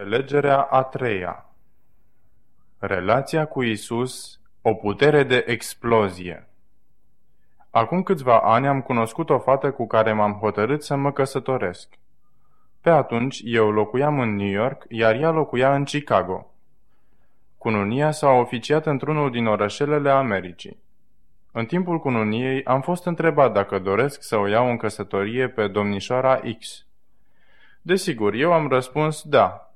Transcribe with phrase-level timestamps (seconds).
[0.00, 1.44] Prelegerea a treia
[2.78, 6.48] Relația cu Isus, o putere de explozie.
[7.70, 11.88] Acum câțiva ani am cunoscut o fată cu care m-am hotărât să mă căsătoresc.
[12.80, 16.54] Pe atunci eu locuiam în New York, iar ea locuia în Chicago.
[17.58, 20.82] Cununia s-a oficiat într-unul din orășelele Americii.
[21.52, 26.40] În timpul cununiei am fost întrebat dacă doresc să o iau în căsătorie pe domnișoara
[26.58, 26.86] X.
[27.82, 29.69] Desigur, eu am răspuns da,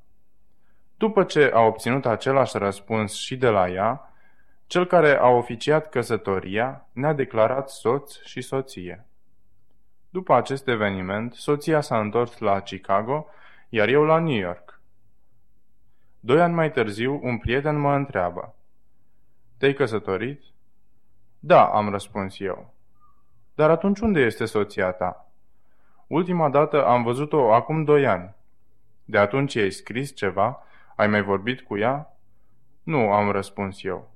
[0.97, 4.13] după ce a obținut același răspuns și de la ea,
[4.67, 9.07] cel care a oficiat căsătoria ne-a declarat soț și soție.
[10.11, 13.27] După acest eveniment, soția s-a întors la Chicago,
[13.69, 14.81] iar eu la New York.
[16.21, 18.55] Doi ani mai târziu, un prieten mă întreabă.
[19.59, 20.43] Te-ai căsătorit?
[21.39, 22.75] Da, am răspuns eu.
[23.55, 25.29] Dar atunci unde este soția ta?
[26.07, 28.35] Ultima dată am văzut-o acum doi ani.
[29.05, 30.63] De atunci ai scris ceva
[30.97, 32.17] ai mai vorbit cu ea?
[32.83, 34.15] Nu, am răspuns eu.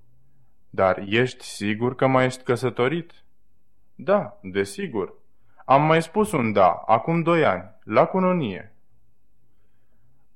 [0.70, 3.12] Dar ești sigur că mai ești căsătorit?
[3.94, 5.14] Da, desigur.
[5.64, 8.72] Am mai spus un da, acum doi ani, la cununie.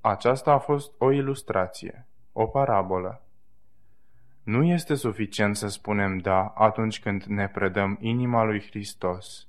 [0.00, 3.22] Aceasta a fost o ilustrație, o parabolă.
[4.42, 9.48] Nu este suficient să spunem da atunci când ne predăm inima lui Hristos,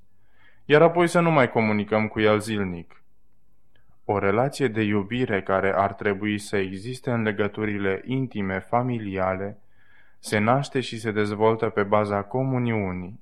[0.64, 3.02] iar apoi să nu mai comunicăm cu El zilnic.
[4.04, 9.58] O relație de iubire care ar trebui să existe în legăturile intime familiale
[10.18, 13.20] se naște și se dezvoltă pe baza comuniunii.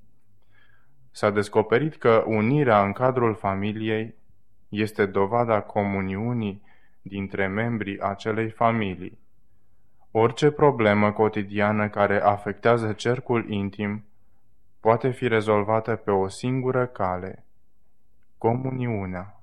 [1.11, 4.15] S-a descoperit că unirea în cadrul familiei
[4.69, 6.61] este dovada comuniunii
[7.01, 9.17] dintre membrii acelei familii.
[10.11, 14.03] Orice problemă cotidiană care afectează cercul intim
[14.79, 17.45] poate fi rezolvată pe o singură cale,
[18.37, 19.42] comuniunea.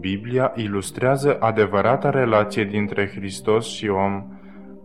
[0.00, 4.24] Biblia ilustrează adevărata relație dintre Hristos și om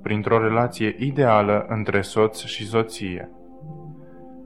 [0.02, 3.30] printr-o relație ideală între soț și soție.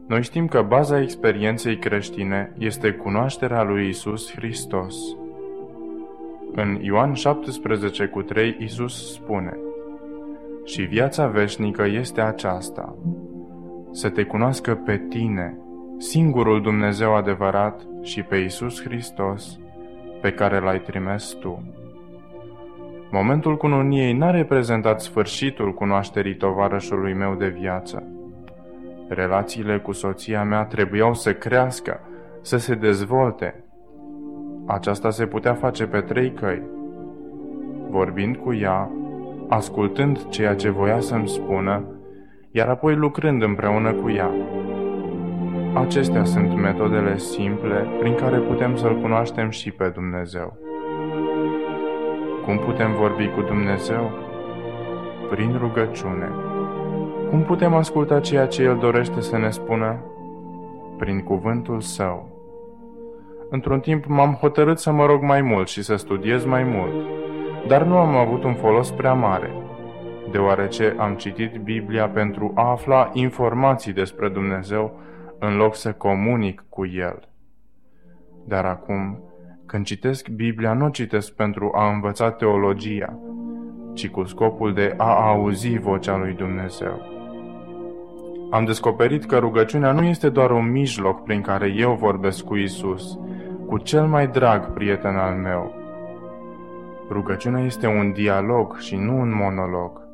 [0.08, 4.96] Noi știm că baza experienței creștine este cunoașterea lui Isus Hristos.
[6.52, 9.58] În Ioan 17 cu 3 Isus spune
[10.66, 12.96] Și viața veșnică este aceasta,
[13.92, 15.58] să te cunoască pe tine,
[15.98, 19.60] singurul Dumnezeu adevărat și pe Isus Hristos,
[20.22, 21.64] pe care l-ai trimis tu.
[23.12, 28.04] Momentul cununiei n-a reprezentat sfârșitul cunoașterii tovarășului meu de viață.
[29.10, 32.00] Relațiile cu soția mea trebuiau să crească,
[32.42, 33.64] să se dezvolte.
[34.66, 36.62] Aceasta se putea face pe trei căi.
[37.90, 38.92] Vorbind cu ea,
[39.48, 41.84] ascultând ceea ce voia să-mi spună,
[42.52, 44.32] iar apoi lucrând împreună cu ea.
[45.74, 50.58] Acestea sunt metodele simple prin care putem să-L cunoaștem și pe Dumnezeu.
[52.46, 54.12] Cum putem vorbi cu Dumnezeu?
[55.30, 56.30] Prin rugăciune.
[57.30, 59.96] Cum putem asculta ceea ce El dorește să ne spună?
[60.98, 62.30] Prin cuvântul Său.
[63.50, 66.94] Într-un timp m-am hotărât să mă rog mai mult și să studiez mai mult,
[67.68, 69.52] dar nu am avut un folos prea mare,
[70.32, 75.00] deoarece am citit Biblia pentru a afla informații despre Dumnezeu
[75.40, 77.30] în loc să comunic cu El.
[78.48, 79.20] Dar acum,
[79.66, 83.20] când citesc Biblia, nu citesc pentru a învăța teologia,
[83.94, 87.16] ci cu scopul de a auzi vocea lui Dumnezeu.
[88.52, 93.20] Am descoperit că rugăciunea nu este doar un mijloc prin care eu vorbesc cu Isus,
[93.66, 95.76] cu cel mai drag prieten al meu.
[97.10, 100.07] Rugăciunea este un dialog și nu un monolog.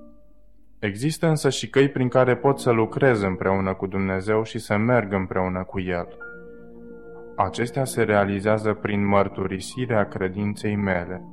[0.84, 5.14] Există însă și căi prin care pot să lucrez împreună cu Dumnezeu și să merg
[5.14, 6.08] împreună cu El.
[7.36, 11.26] Acestea se realizează prin mărturisirea credinței mele.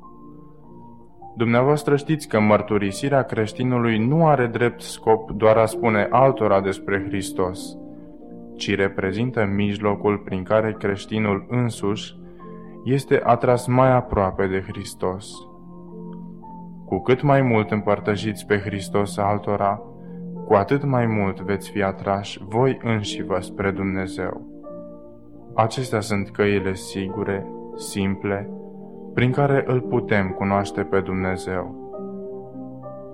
[1.36, 7.76] Dumneavoastră știți că mărturisirea creștinului nu are drept scop doar a spune altora despre Hristos,
[8.56, 12.18] ci reprezintă mijlocul prin care creștinul însuși
[12.84, 15.49] este atras mai aproape de Hristos.
[16.90, 19.82] Cu cât mai mult împărtășiți pe Hristos altora,
[20.46, 24.46] cu atât mai mult veți fi atrași voi înși vă spre Dumnezeu.
[25.54, 27.46] Acestea sunt căile sigure,
[27.76, 28.50] simple,
[29.14, 31.74] prin care îl putem cunoaște pe Dumnezeu.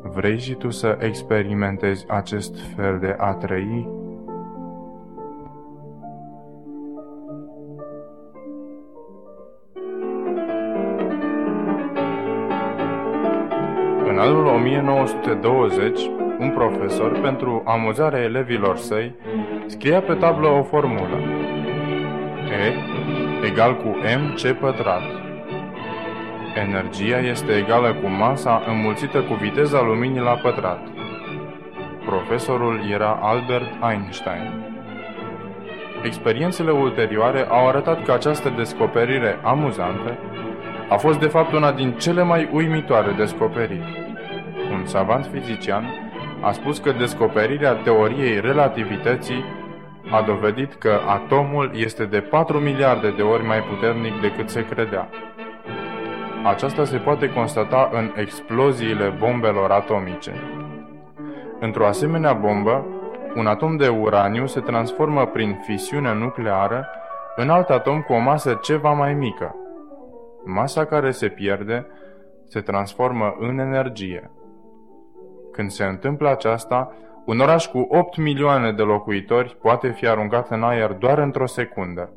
[0.02, 3.88] Vrei și tu să experimentezi acest fel de a trăi?
[14.88, 16.00] 1920,
[16.38, 19.14] un profesor, pentru amuzarea elevilor săi,
[19.66, 21.18] scria pe tablă o formulă.
[23.44, 25.02] egal cu mc pătrat.
[26.54, 30.80] Energia este egală cu masa înmulțită cu viteza luminii la pătrat.
[32.04, 34.74] Profesorul era Albert Einstein.
[36.02, 40.18] Experiențele ulterioare au arătat că această descoperire amuzantă
[40.88, 44.05] a fost de fapt una din cele mai uimitoare descoperiri.
[44.76, 45.84] Un savant fizician
[46.40, 49.44] a spus că descoperirea teoriei relativității
[50.10, 55.08] a dovedit că atomul este de 4 miliarde de ori mai puternic decât se credea.
[56.44, 60.32] Aceasta se poate constata în exploziile bombelor atomice.
[61.60, 62.86] Într-o asemenea bombă,
[63.34, 66.86] un atom de uraniu se transformă prin fisiune nucleară
[67.36, 69.54] în alt atom cu o masă ceva mai mică.
[70.44, 71.86] Masa care se pierde
[72.48, 74.30] se transformă în energie.
[75.56, 76.92] Când se întâmplă aceasta,
[77.24, 82.12] un oraș cu 8 milioane de locuitori poate fi aruncat în aer doar într-o secundă.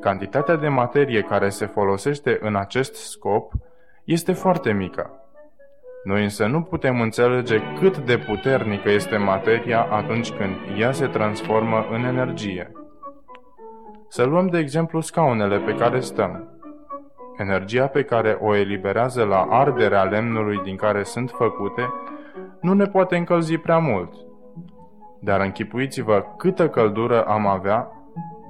[0.00, 3.52] Cantitatea de materie care se folosește în acest scop
[4.04, 5.10] este foarte mică.
[6.04, 11.86] Noi însă nu putem înțelege cât de puternică este materia atunci când ea se transformă
[11.90, 12.72] în energie.
[14.08, 16.51] Să luăm de exemplu scaunele pe care stăm.
[17.42, 21.92] Energia pe care o eliberează la arderea lemnului din care sunt făcute
[22.60, 24.12] nu ne poate încălzi prea mult.
[25.20, 27.90] Dar închipuiți-vă câtă căldură am avea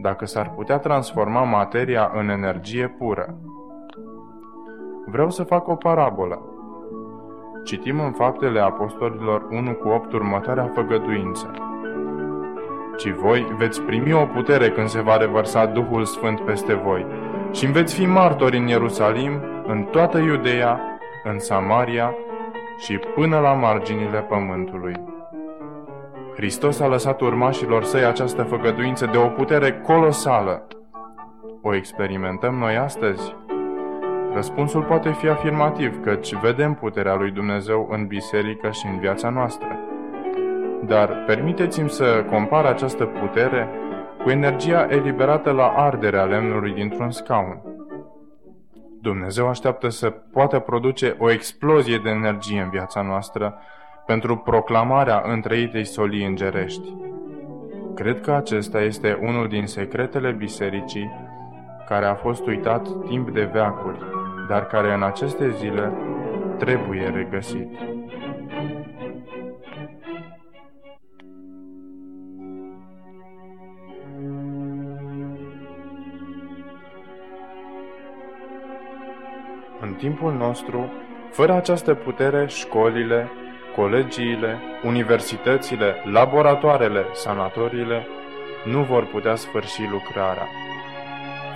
[0.01, 3.39] dacă s-ar putea transforma materia în energie pură.
[5.07, 6.43] Vreau să fac o parabolă.
[7.65, 11.51] Citim în faptele apostolilor 1 cu 8 următoarea făgăduință.
[12.97, 17.07] Ci voi veți primi o putere când se va revărsa Duhul Sfânt peste voi
[17.53, 20.81] și veți fi martori în Ierusalim, în toată Iudeea,
[21.25, 22.15] în Samaria
[22.79, 24.95] și până la marginile pământului.
[26.35, 30.67] Hristos a lăsat urmașilor săi această făgăduință de o putere colosală.
[31.63, 33.35] O experimentăm noi astăzi?
[34.35, 39.79] Răspunsul poate fi afirmativ, căci vedem puterea lui Dumnezeu în biserică și în viața noastră.
[40.87, 43.69] Dar permiteți-mi să compar această putere
[44.23, 47.63] cu energia eliberată la arderea lemnului dintr-un scaun.
[49.01, 53.59] Dumnezeu așteaptă să poată produce o explozie de energie în viața noastră
[54.07, 56.97] pentru proclamarea întreitei solii îngerești.
[57.95, 61.11] Cred că acesta este unul din secretele bisericii
[61.87, 64.13] care a fost uitat timp de veacuri
[64.49, 65.93] dar care în aceste zile
[66.59, 67.69] trebuie regăsit.
[79.93, 80.93] În timpul nostru,
[81.31, 83.31] fără această putere, școlile,
[83.77, 88.07] colegiile, universitățile, laboratoarele, sanatoriile
[88.65, 90.49] nu vor putea sfârși lucrarea.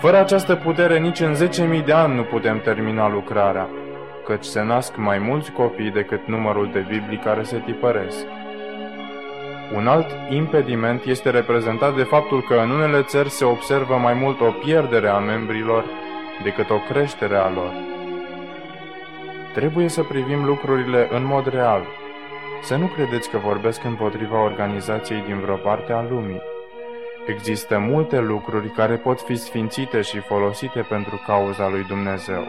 [0.01, 1.35] Fără această putere, nici în
[1.79, 3.69] 10.000 de ani nu putem termina lucrarea,
[4.25, 8.27] căci se nasc mai mulți copii decât numărul de Biblii care se tipăresc.
[9.75, 14.41] Un alt impediment este reprezentat de faptul că în unele țări se observă mai mult
[14.41, 15.85] o pierdere a membrilor
[16.43, 17.96] decât o creștere a lor.
[19.57, 21.87] Trebuie să privim lucrurile în mod real.
[22.63, 26.43] Să nu credeți că vorbesc împotriva organizației din vreo parte a lumii.
[27.27, 32.45] Există multe lucruri care pot fi sfințite și folosite pentru cauza lui Dumnezeu.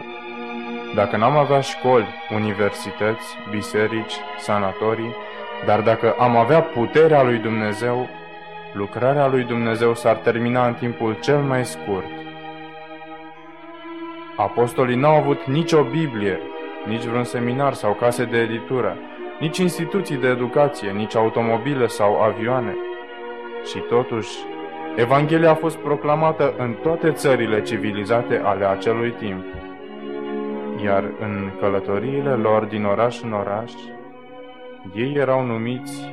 [0.94, 5.14] Dacă n-am avea școli, universități, biserici, sanatorii,
[5.66, 8.08] dar dacă am avea puterea lui Dumnezeu,
[8.72, 12.10] lucrarea lui Dumnezeu s-ar termina în timpul cel mai scurt.
[14.36, 16.40] Apostolii n-au avut nicio Biblie,
[16.88, 18.96] nici vreun seminar sau case de editură,
[19.40, 22.76] nici instituții de educație, nici automobile sau avioane.
[23.64, 24.38] Și totuși,
[24.96, 29.44] Evanghelia a fost proclamată în toate țările civilizate ale acelui timp,
[30.84, 33.72] iar în călătoriile lor din oraș în oraș,
[34.94, 36.12] ei erau numiți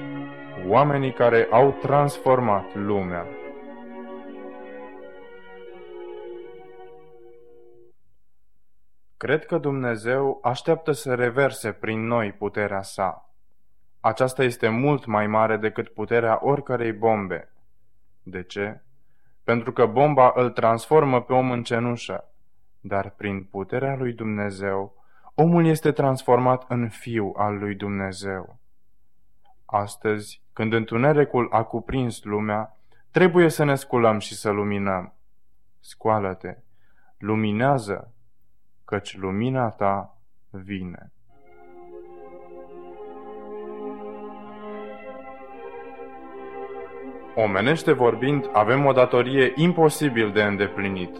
[0.67, 3.25] oamenii care au transformat lumea.
[9.17, 13.29] Cred că Dumnezeu așteaptă să reverse prin noi puterea sa.
[13.99, 17.51] Aceasta este mult mai mare decât puterea oricărei bombe,
[18.23, 18.81] de ce?
[19.43, 22.29] Pentru că bomba îl transformă pe om în cenușă,
[22.79, 25.03] dar prin puterea lui Dumnezeu,
[25.33, 28.57] omul este transformat în fiu al lui Dumnezeu.
[29.65, 32.77] Astăzi, când întunericul a cuprins lumea,
[33.11, 35.13] trebuie să ne sculăm și să luminăm.
[35.79, 36.57] Scoală-te,
[37.17, 38.14] luminează,
[38.85, 40.17] căci lumina ta
[40.49, 41.09] vine.
[47.35, 51.17] Omenește vorbind, avem o datorie imposibil de îndeplinit.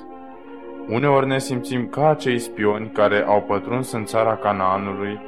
[0.88, 5.20] Uneori ne simțim ca acei spioni care au pătruns în țara Canaanului,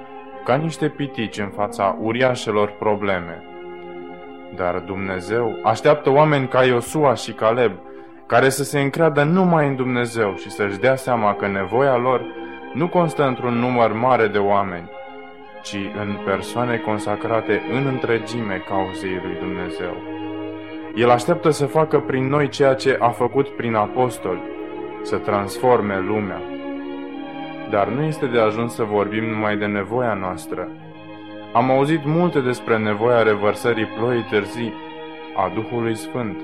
[0.45, 3.43] ca niște pitici în fața uriașelor probleme.
[4.55, 7.71] Dar Dumnezeu așteaptă oameni ca Iosua și Caleb,
[8.27, 12.21] care să se încreadă numai în Dumnezeu și să-și dea seama că nevoia lor
[12.73, 14.89] nu constă într-un număr mare de oameni,
[15.63, 19.95] ci în persoane consacrate în întregime cauzei lui Dumnezeu.
[20.95, 24.41] El așteaptă să facă prin noi ceea ce a făcut prin apostoli,
[25.01, 26.41] să transforme lumea.
[27.69, 30.67] Dar nu este de ajuns să vorbim numai de nevoia noastră.
[31.53, 34.73] Am auzit multe despre nevoia revărsării ploii târzii
[35.35, 36.37] a Duhului Sfânt.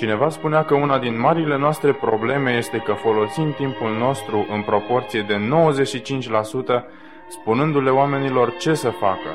[0.00, 5.22] Cineva spunea că una din marile noastre probleme este că folosim timpul nostru în proporție
[5.22, 6.84] de 95%
[7.28, 9.30] spunându-le oamenilor ce să facă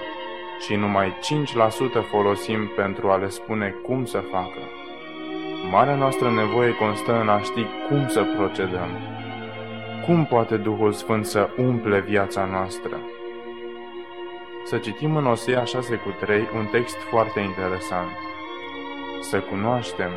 [0.60, 1.18] și numai
[2.02, 4.60] 5% folosim pentru a le spune cum să facă.
[5.72, 8.90] Marea noastră nevoie constă în a ști cum să procedăm.
[10.06, 13.00] Cum poate Duhul Sfânt să umple viața noastră?
[14.64, 18.12] Să citim în Osea 6 cu 3 un text foarte interesant.
[19.22, 20.12] Să cunoaștem,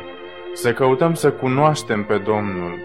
[0.61, 2.79] să căutăm să cunoaștem pe Domnul,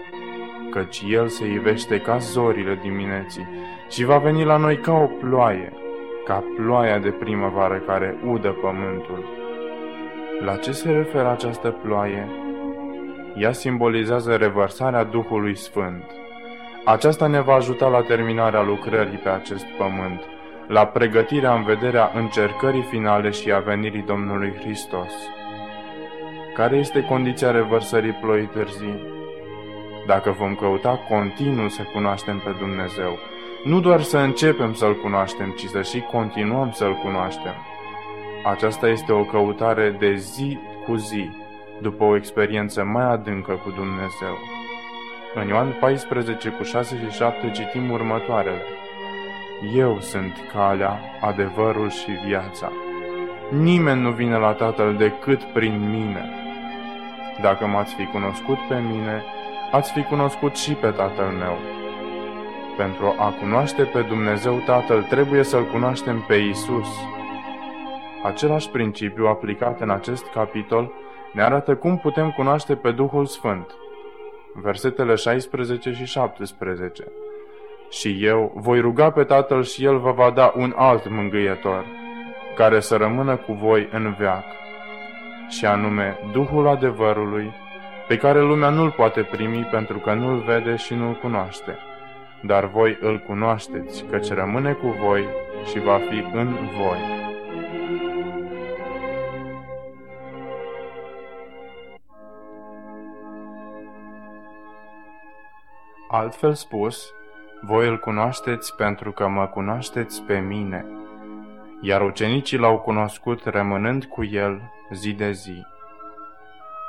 [0.71, 3.47] căci El se ivește ca zorile dimineții
[3.89, 5.73] și va veni la noi ca o ploaie,
[6.25, 9.25] ca ploaia de primăvară care udă pământul.
[10.45, 12.27] La ce se referă această ploaie?
[13.37, 16.03] Ea simbolizează revărsarea Duhului Sfânt.
[16.85, 20.21] Aceasta ne va ajuta la terminarea lucrării pe acest pământ,
[20.67, 25.13] la pregătirea în vederea încercării finale și a venirii Domnului Hristos.
[26.55, 29.03] Care este condiția revărsării ploii târzii?
[30.07, 33.17] Dacă vom căuta continuu să cunoaștem pe Dumnezeu,
[33.63, 37.55] nu doar să începem să-L cunoaștem, ci să și continuăm să-L cunoaștem.
[38.45, 41.29] Aceasta este o căutare de zi cu zi,
[41.81, 44.37] după o experiență mai adâncă cu Dumnezeu.
[45.33, 48.63] În Ioan 14 cu 6 și 7 citim următoarele.
[49.75, 52.71] Eu sunt calea, adevărul și viața.
[53.49, 56.44] Nimeni nu vine la Tatăl decât prin mine.
[57.41, 59.23] Dacă m-ați fi cunoscut pe mine,
[59.71, 61.57] ați fi cunoscut și pe Tatăl meu.
[62.77, 66.87] Pentru a cunoaște pe Dumnezeu Tatăl, trebuie să-L cunoaștem pe Isus.
[68.23, 70.91] Același principiu aplicat în acest capitol
[71.33, 73.75] ne arată cum putem cunoaște pe Duhul Sfânt.
[74.53, 77.03] Versetele 16 și 17
[77.89, 81.85] Și eu voi ruga pe Tatăl și El vă va da un alt mângâietor,
[82.55, 84.43] care să rămână cu voi în veac,
[85.49, 87.53] și anume Duhul adevărului,
[88.07, 91.77] pe care lumea nu-l poate primi pentru că nu-l vede și nu-l cunoaște.
[92.41, 95.25] Dar voi îl cunoașteți, căci rămâne cu voi
[95.69, 97.23] și va fi în voi.
[106.07, 107.13] Altfel spus,
[107.61, 110.85] voi îl cunoașteți pentru că mă cunoașteți pe mine,
[111.81, 114.61] iar ucenicii l-au cunoscut rămânând cu el
[114.91, 115.65] zi de zi.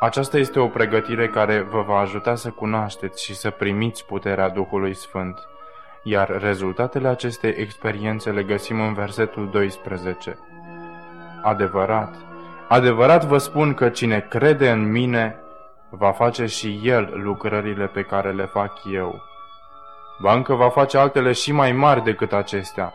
[0.01, 4.95] Aceasta este o pregătire care vă va ajuta să cunoașteți și să primiți puterea Duhului
[4.95, 5.39] Sfânt,
[6.03, 10.39] iar rezultatele acestei experiențe le găsim în versetul 12.
[11.43, 12.15] Adevărat,
[12.69, 15.37] adevărat vă spun că cine crede în mine
[15.91, 19.23] va face și el lucrările pe care le fac eu.
[20.21, 22.93] Ba încă va face altele și mai mari decât acestea.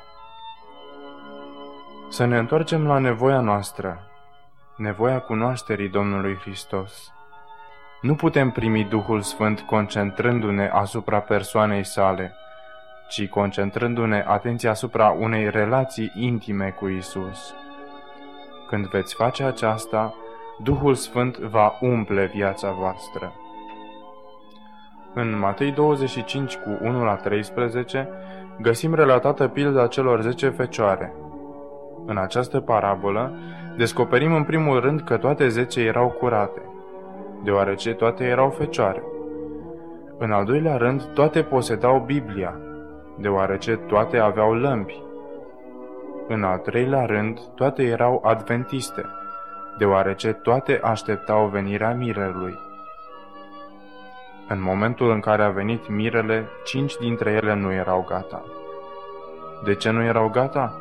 [2.10, 4.11] Să ne întoarcem la nevoia noastră,
[4.82, 7.14] nevoia cunoașterii Domnului Hristos.
[8.02, 12.34] Nu putem primi Duhul Sfânt concentrându-ne asupra persoanei sale,
[13.10, 17.54] ci concentrându-ne atenția asupra unei relații intime cu Isus.
[18.68, 20.16] Când veți face aceasta,
[20.64, 23.34] Duhul Sfânt va umple viața voastră.
[25.14, 28.10] În Matei 25 cu 1 la 13
[28.62, 31.14] găsim relatată pilda celor 10 fecioare.
[32.06, 33.36] În această parabolă
[33.78, 36.62] descoperim în primul rând că toate 10 erau curate,
[37.44, 39.04] deoarece toate erau fecioare.
[40.18, 42.60] În al doilea rând, toate posedau Biblia,
[43.18, 45.04] deoarece toate aveau lămpi.
[46.28, 49.06] În al treilea rând, toate erau adventiste,
[49.78, 52.58] deoarece toate așteptau venirea mirelui.
[54.48, 58.44] În momentul în care a venit mirele, cinci dintre ele nu erau gata.
[59.64, 60.78] De ce nu erau gata?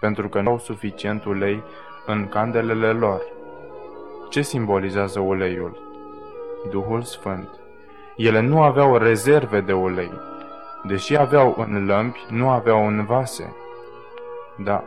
[0.00, 1.62] Pentru că nu au suficient ulei
[2.06, 3.22] în candelele lor.
[4.30, 5.78] Ce simbolizează uleiul?
[6.70, 7.48] Duhul Sfânt.
[8.16, 10.10] Ele nu aveau rezerve de ulei.
[10.82, 13.54] Deși aveau în lămpi, nu aveau în vase.
[14.56, 14.84] Da,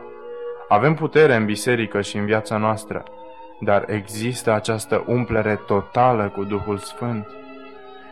[0.68, 3.04] avem putere în biserică și în viața noastră,
[3.60, 7.28] dar există această umplere totală cu Duhul Sfânt?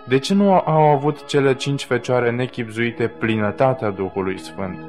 [0.08, 4.80] De ce nu au avut cele cinci fecioare nechipzuite plinătatea Duhului Sfânt?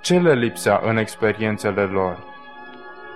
[0.00, 2.31] Ce le lipsea în experiențele lor?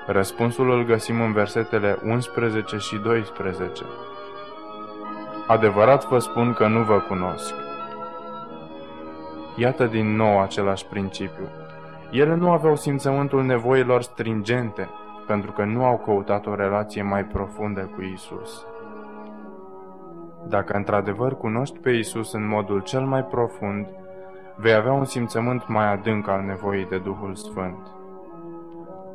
[0.06, 3.82] Răspunsul îl găsim în versetele 11 și 12.
[5.46, 7.54] Adevărat vă spun că nu vă cunosc.
[9.56, 11.48] Iată din nou același principiu.
[12.10, 14.88] Ele nu aveau simțământul nevoilor stringente,
[15.26, 18.66] pentru că nu au căutat o relație mai profundă cu Isus.
[20.48, 23.86] Dacă într-adevăr cunoști pe Isus în modul cel mai profund,
[24.56, 27.90] vei avea un simțământ mai adânc al nevoii de Duhul Sfânt.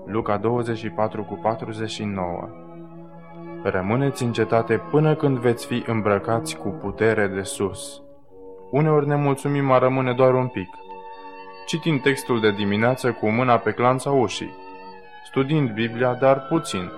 [0.06, 2.50] Luca 24 cu 49
[3.64, 8.02] Rămâneți în cetate până când veți fi îmbrăcați cu putere de sus.
[8.72, 10.68] Uneori ne mulțumim a rămâne doar un pic.
[11.66, 14.54] Citind textul de dimineață cu mâna pe clanța ușii.
[15.26, 16.92] Studiind Biblia, dar puțin.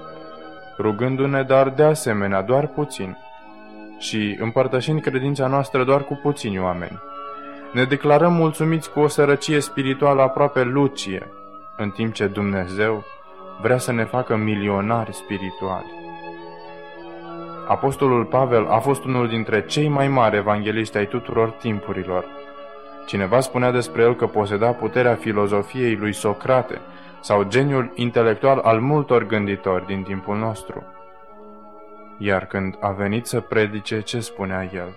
[0.77, 3.17] Rugându-ne, dar de asemenea, doar puțin.
[3.98, 7.01] Și împărtășind credința noastră doar cu puțini oameni.
[7.74, 11.31] Ne declarăm mulțumiți cu o sărăcie spirituală aproape lucie,
[11.77, 13.03] în timp ce Dumnezeu
[13.61, 15.91] vrea să ne facă milionari spirituali.
[17.67, 22.25] Apostolul Pavel a fost unul dintre cei mai mari evangeliști ai tuturor timpurilor.
[23.05, 26.81] Cineva spunea despre el că poseda puterea filozofiei lui Socrate
[27.19, 30.83] sau geniul intelectual al multor gânditori din timpul nostru.
[32.17, 34.95] Iar când a venit să predice, ce spunea el?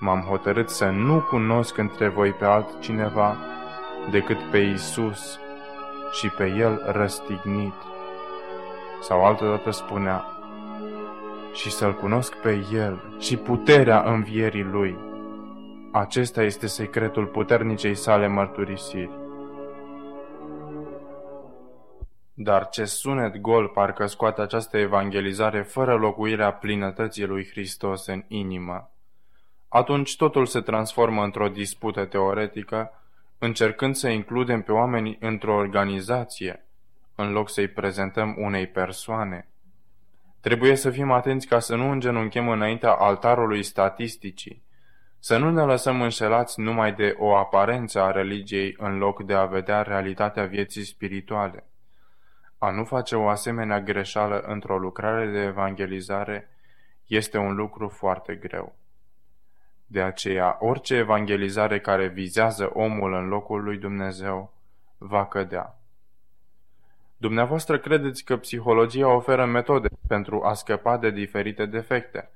[0.00, 3.36] M-am hotărât să nu cunosc între voi pe altcineva
[4.10, 5.38] decât pe Isus
[6.12, 7.74] și pe El răstignit.
[9.00, 10.24] Sau altădată spunea,
[11.52, 14.98] și să-L cunosc pe El și puterea învierii Lui.
[15.92, 19.10] Acesta este secretul puternicei sale mărturisiri.
[22.34, 28.90] Dar ce sunet gol parcă scoate această evangelizare fără locuirea plinătății lui Hristos în inimă.
[29.68, 32.92] Atunci totul se transformă într-o dispută teoretică,
[33.42, 36.64] încercând să includem pe oameni într-o organizație,
[37.14, 39.48] în loc să-i prezentăm unei persoane.
[40.40, 44.62] Trebuie să fim atenți ca să nu îngenunchem înaintea altarului statisticii,
[45.18, 49.44] să nu ne lăsăm înșelați numai de o aparență a religiei în loc de a
[49.44, 51.64] vedea realitatea vieții spirituale.
[52.58, 56.48] A nu face o asemenea greșeală într-o lucrare de evangelizare
[57.06, 58.79] este un lucru foarte greu.
[59.92, 64.52] De aceea, orice evangelizare care vizează omul în locul lui Dumnezeu
[64.98, 65.78] va cădea.
[67.16, 72.30] Dumneavoastră credeți că psihologia oferă metode pentru a scăpa de diferite defecte,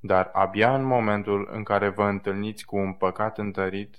[0.00, 3.94] dar abia în momentul în care vă întâlniți cu un păcat întărit,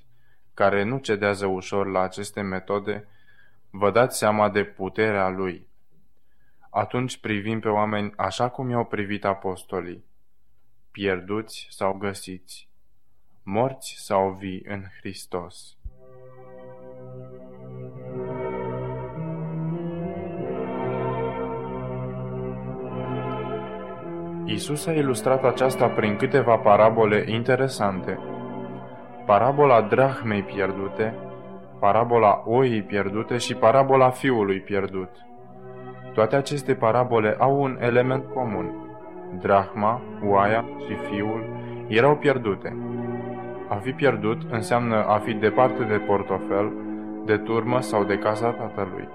[0.53, 3.07] care nu cedează ușor la aceste metode,
[3.69, 5.67] vă dați seama de puterea lui.
[6.69, 10.03] Atunci privim pe oameni așa cum i-au privit apostolii,
[10.95, 12.69] pierduți sau găsiți,
[13.43, 15.77] morți sau vii în Hristos.
[24.45, 28.19] Isus a ilustrat aceasta prin câteva parabole interesante.
[29.25, 31.15] Parabola drahmei pierdute,
[31.79, 35.09] parabola oii pierdute și parabola fiului pierdut.
[36.13, 38.84] Toate aceste parabole au un element comun.
[39.41, 41.43] Drahma, oaia și fiul
[41.87, 42.77] erau pierdute.
[43.69, 46.71] A fi pierdut înseamnă a fi departe de portofel,
[47.25, 49.07] de turmă sau de casa tatălui.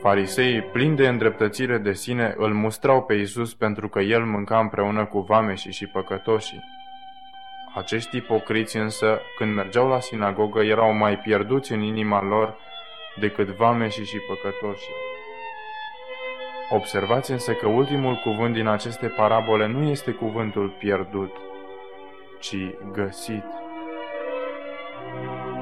[0.00, 5.04] Fariseii, plini de îndreptățire de sine, îl mustrau pe Isus pentru că el mânca împreună
[5.04, 6.64] cu vameșii și păcătoșii.
[7.74, 12.56] Acești ipocriți însă, când mergeau la sinagogă, erau mai pierduți în inima lor
[13.20, 14.94] decât vameșii și păcătoșii.
[16.70, 21.30] Observați însă că ultimul cuvânt din aceste parabole nu este cuvântul pierdut,
[22.40, 22.56] ci
[22.92, 23.44] găsit.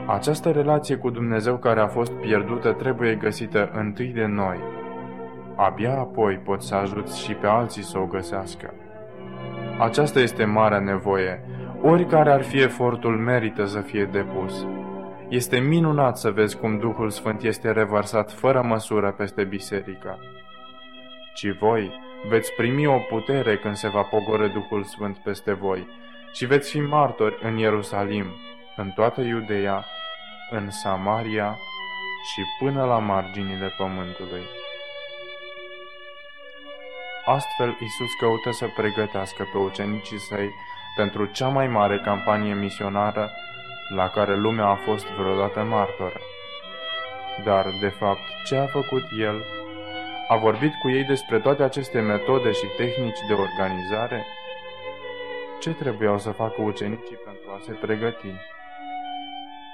[0.06, 4.58] Această relație cu Dumnezeu care a fost pierdută trebuie găsită întâi de noi.
[5.56, 8.74] Abia apoi poți să ajuți și pe alții să o găsească.
[9.78, 11.44] Aceasta este marea nevoie.
[11.82, 14.66] Oricare ar fi efortul merită să fie depus.
[15.28, 20.18] Este minunat să vezi cum Duhul Sfânt este revărsat fără măsură peste biserică.
[21.34, 25.88] Ci voi veți primi o putere când se va pogoră Duhul Sfânt peste voi
[26.32, 28.26] și veți fi martori în Ierusalim,
[28.76, 29.84] în toată Iudeea,
[30.50, 31.58] în Samaria
[32.32, 34.42] și până la marginile pământului.
[37.24, 40.50] Astfel, Isus căută să pregătească pe ucenicii săi
[40.96, 43.30] pentru cea mai mare campanie misionară
[43.94, 46.20] la care lumea a fost vreodată martoră.
[47.44, 49.63] Dar, de fapt, ce a făcut El?
[50.28, 54.26] A vorbit cu ei despre toate aceste metode și tehnici de organizare?
[55.60, 58.32] Ce trebuiau să facă ucenicii pentru a se pregăti?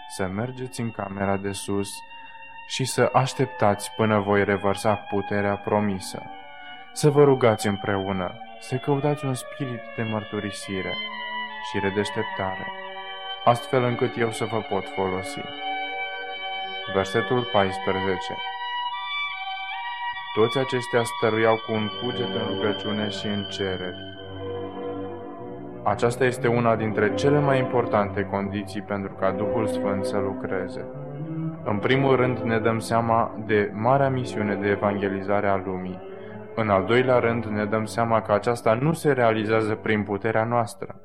[0.08, 1.88] Să mergeți în camera de sus
[2.66, 6.22] și să așteptați până voi revărsa puterea promisă.
[6.92, 10.94] Să vă rugați împreună, să căutați un spirit de mărturisire
[11.70, 12.66] și redeșteptare,
[13.44, 15.40] astfel încât eu să vă pot folosi.
[16.94, 18.34] Versetul 14
[20.34, 23.96] Toți aceștia stăruiau cu un cuget în rugăciune și în cereri.
[25.82, 30.84] Aceasta este una dintre cele mai importante condiții pentru ca Duhul Sfânt să lucreze.
[31.64, 36.00] În primul rând ne dăm seama de marea misiune de evangelizare a lumii.
[36.54, 41.00] În al doilea rând ne dăm seama că aceasta nu se realizează prin puterea noastră.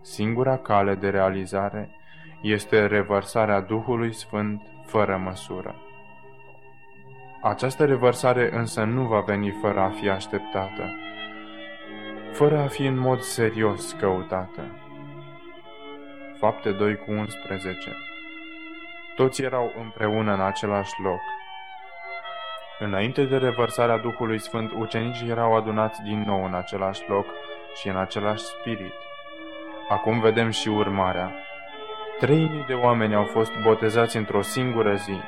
[0.00, 1.90] Singura cale de realizare
[2.42, 5.74] este revărsarea Duhului Sfânt fără măsură.
[7.44, 10.96] Această revărsare însă nu va veni fără a fi așteptată,
[12.32, 14.62] fără a fi în mod serios căutată.
[16.38, 17.96] Fapte 2 cu 11
[19.14, 21.20] Toți erau împreună în același loc.
[22.78, 27.26] Înainte de revărsarea Duhului Sfânt, ucenicii erau adunați din nou în același loc
[27.74, 28.92] și în același spirit.
[29.88, 31.34] Acum vedem și urmarea.
[32.18, 35.20] Trei mii de oameni au fost botezați într-o singură zi.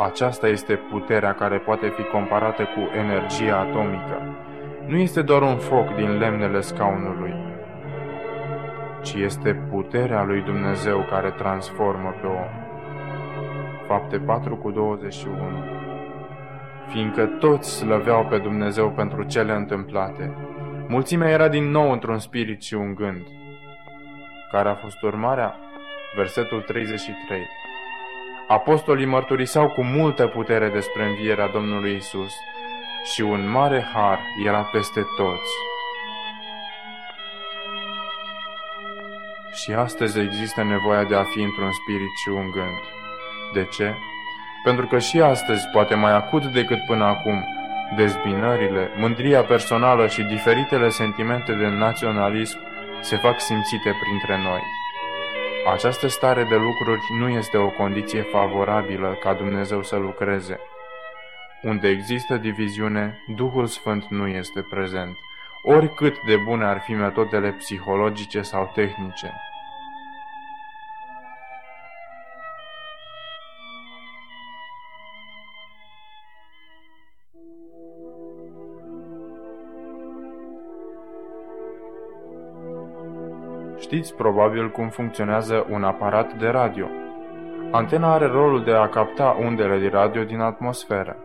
[0.00, 4.36] Aceasta este puterea care poate fi comparată cu energia atomică.
[4.86, 7.34] Nu este doar un foc din lemnele scaunului,
[9.02, 12.50] ci este puterea lui Dumnezeu care transformă pe om.
[13.86, 15.36] Fapte 4 cu 21
[16.88, 20.34] Fiindcă toți slăveau pe Dumnezeu pentru cele întâmplate,
[20.88, 23.26] mulțimea era din nou într-un spirit și un gând–
[24.50, 25.56] care a fost urmarea?
[26.16, 27.46] Versetul 33.
[28.50, 32.32] Apostolii mărturiseau cu multă putere despre învierea Domnului Isus
[33.12, 35.52] și un mare har era peste toți.
[39.52, 42.78] Și astăzi există nevoia de a fi într-un spirit și un gând.
[43.52, 43.94] De ce?
[44.64, 47.44] Pentru că și astăzi, poate mai acut decât până acum,
[47.96, 52.58] dezbinările, mândria personală și diferitele sentimente de naționalism
[53.00, 54.79] se fac simțite printre noi.
[55.66, 60.60] Această stare de lucruri nu este o condiție favorabilă ca Dumnezeu să lucreze.
[61.62, 65.18] Unde există diviziune, Duhul Sfânt nu este prezent,
[65.62, 69.32] oricât de bune ar fi metodele psihologice sau tehnice.
[83.90, 86.86] Știți probabil cum funcționează un aparat de radio.
[87.70, 91.16] Antena are rolul de a capta undele de radio din atmosferă.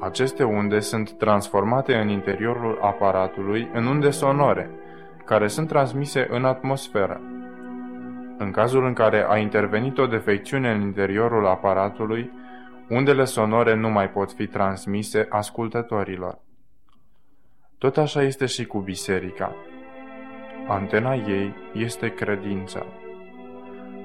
[0.00, 4.70] Aceste unde sunt transformate în interiorul aparatului în unde sonore,
[5.24, 7.20] care sunt transmise în atmosferă.
[8.38, 12.30] În cazul în care a intervenit o defecțiune în interiorul aparatului,
[12.88, 16.38] undele sonore nu mai pot fi transmise ascultătorilor.
[17.78, 19.54] Tot așa este și cu biserica.
[20.70, 22.86] Antena ei este credința.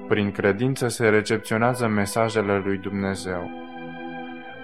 [0.08, 3.50] Prin credință se recepționează mesajele lui Dumnezeu.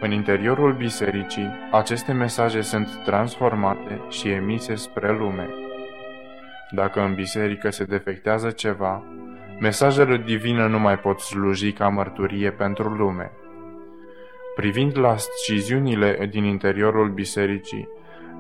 [0.00, 5.48] În interiorul bisericii, aceste mesaje sunt transformate și emise spre lume.
[6.70, 9.04] Dacă în biserică se defectează ceva,
[9.60, 13.30] mesajele divine nu mai pot sluji ca mărturie pentru lume.
[14.54, 17.88] Privind la sciziunile din interiorul bisericii,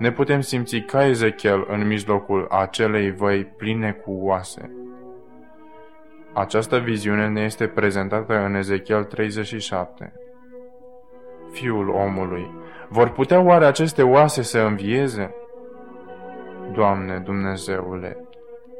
[0.02, 4.70] ne putem simți ca Ezechiel în mijlocul acelei văi pline cu oase.
[6.32, 10.12] Această viziune ne este prezentată în Ezechiel 37.
[11.50, 12.50] Fiul omului,
[12.88, 15.34] vor putea oare aceste oase să învieze?
[16.72, 18.16] Doamne Dumnezeule,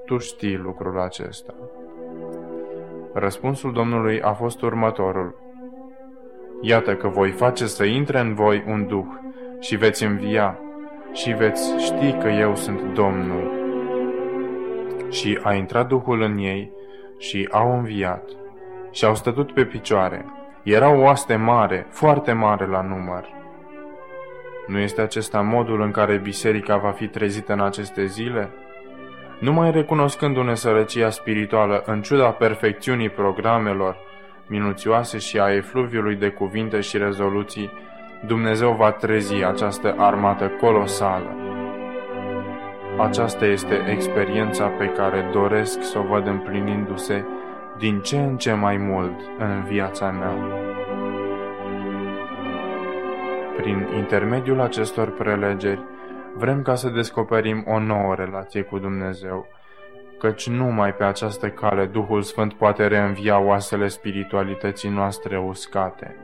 [0.04, 1.54] Tu știi lucrul acesta.
[3.12, 5.34] Răspunsul Domnului a fost următorul.
[6.60, 9.06] Iată că voi face să intre în voi un duh
[9.60, 10.58] și veți învia
[11.12, 13.60] și veți ști că eu sunt Domnul.
[15.10, 16.72] Și a intrat Duhul în ei
[17.18, 18.30] și au înviat
[18.90, 20.24] și au stătut pe picioare.
[20.62, 23.24] Era o oaste mare, foarte mare la număr.
[24.66, 28.50] Nu este acesta modul în care biserica va fi trezită în aceste zile?
[29.40, 33.96] Numai recunoscându-ne sărăcia spirituală în ciuda perfecțiunii programelor,
[34.46, 37.70] minuțioase și a efluviului de cuvinte și rezoluții,
[38.26, 41.36] Dumnezeu va trezi această armată colosală.
[42.98, 47.24] Aceasta este experiența pe care doresc să o văd împlinindu-se
[47.78, 50.34] din ce în ce mai mult în viața mea.
[53.56, 55.84] Prin intermediul acestor prelegeri,
[56.36, 59.46] vrem ca să descoperim o nouă relație cu Dumnezeu,
[60.18, 66.16] căci numai pe această cale Duhul Sfânt poate reînvia oasele spiritualității noastre uscate.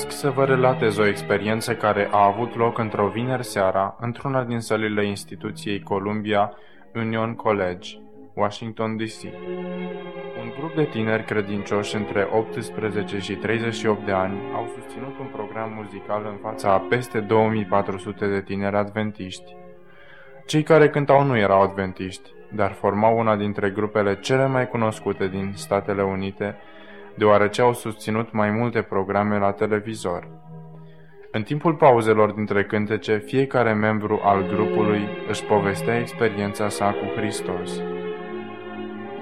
[0.00, 4.60] Doresc să vă relatez o experiență care a avut loc într-o vineri seara într-una din
[4.60, 6.52] sălile instituției Columbia
[6.94, 7.98] Union College,
[8.34, 9.22] Washington DC.
[10.40, 15.72] Un grup de tineri credincioși între 18 și 38 de ani au susținut un program
[15.72, 19.56] muzical în fața a peste 2400 de tineri adventiști.
[20.46, 25.52] Cei care cântau nu erau adventiști, dar formau una dintre grupele cele mai cunoscute din
[25.54, 26.56] Statele Unite,
[27.14, 30.28] deoarece au susținut mai multe programe la televizor.
[31.32, 37.82] În timpul pauzelor dintre cântece, fiecare membru al grupului își povestea experiența sa cu Hristos.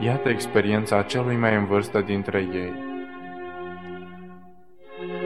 [0.01, 2.87] Iată experiența celui mai în vârstă dintre ei.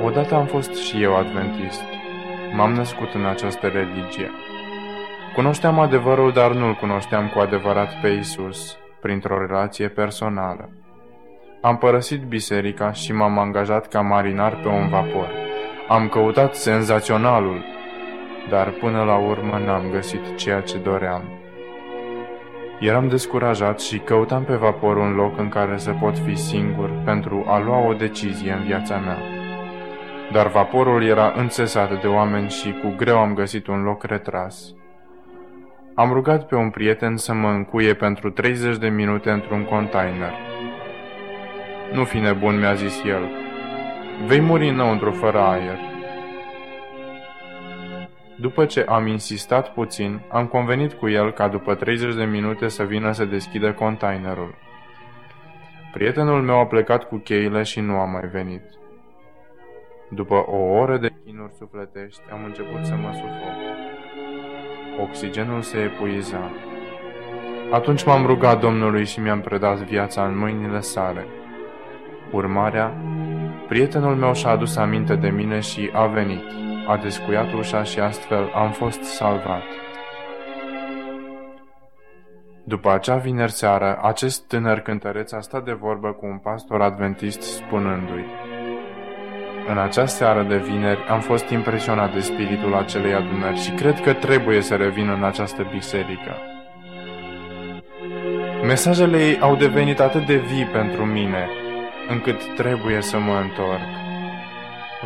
[0.05, 1.83] Odată am fost și eu adventist.
[2.55, 4.31] M-am născut în această religie.
[5.35, 10.71] Cunoșteam adevărul, dar nu-L cunoșteam cu adevărat pe Isus, printr-o relație personală.
[11.65, 15.31] Am părăsit biserica și m-am angajat ca marinar pe un vapor.
[15.89, 17.65] Am căutat senzaționalul,
[18.51, 21.23] dar până la urmă n-am găsit ceea ce doream.
[22.81, 27.45] Eram descurajat și căutam pe vapor un loc în care să pot fi singur pentru
[27.49, 29.19] a lua o decizie în viața mea.
[30.33, 34.75] Dar vaporul era înțesat de oameni și cu greu am găsit un loc retras.
[35.95, 40.52] Am rugat pe un prieten să mă încuie pentru 30 de minute într-un container.
[41.93, 43.31] Nu fi nebun, mi-a zis el.
[44.27, 45.79] Vei muri înăuntru fără aer.
[48.37, 52.83] După ce am insistat puțin, am convenit cu el ca după 30 de minute să
[52.83, 54.55] vină să deschidă containerul.
[55.93, 58.63] Prietenul meu a plecat cu cheile și nu a mai venit.
[60.11, 63.55] După o oră de chinuri sufletești, am început să mă sufoc.
[65.01, 66.51] Oxigenul se epuiza.
[67.71, 71.27] Atunci m-am rugat Domnului și mi-am predat viața în mâinile sale.
[72.33, 72.93] Urmarea,
[73.69, 76.45] prietenul meu și-a adus aminte de mine și a venit
[76.87, 79.63] a descuiat ușa și astfel am fost salvat.
[82.65, 87.41] După acea vineri seară, acest tânăr cântăreț a stat de vorbă cu un pastor adventist
[87.43, 88.25] spunându-i
[89.69, 94.13] În acea seară de vineri am fost impresionat de spiritul acelei adunări și cred că
[94.13, 96.37] trebuie să revin în această biserică.
[98.63, 101.49] Mesajele ei au devenit atât de vii pentru mine,
[102.09, 103.81] încât trebuie să mă întorc.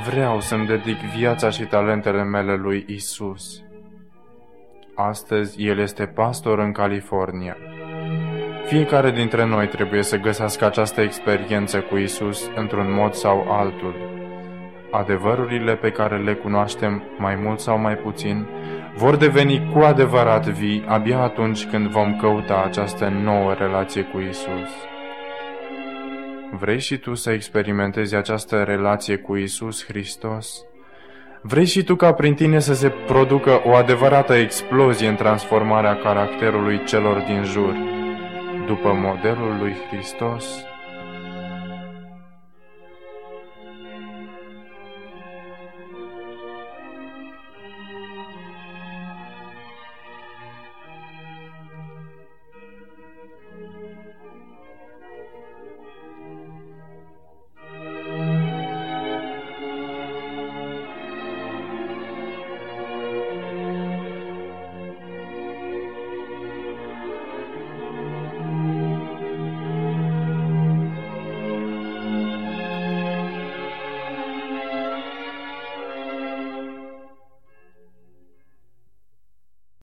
[0.09, 3.63] Vreau să-mi dedic viața și talentele mele lui Isus.
[4.95, 7.57] Astăzi el este pastor în California.
[8.67, 13.95] Fiecare dintre noi trebuie să găsească această experiență cu Isus într-un mod sau altul.
[14.91, 18.47] Adevărurile pe care le cunoaștem mai mult sau mai puțin
[18.97, 24.71] vor deveni cu adevărat vii abia atunci când vom căuta această nouă relație cu Isus.
[26.59, 30.65] Vrei și tu să experimentezi această relație cu Isus Hristos?
[31.41, 36.85] Vrei și tu ca prin tine să se producă o adevărată explozie în transformarea caracterului
[36.85, 37.75] celor din jur,
[38.67, 40.45] după modelul lui Hristos?